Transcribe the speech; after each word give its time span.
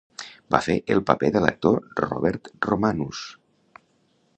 Va 0.55 0.61
fer 0.67 0.77
el 0.95 1.03
paper 1.11 1.29
l'actor 1.43 1.79
Robert 2.01 2.53
Romanus. 2.71 3.23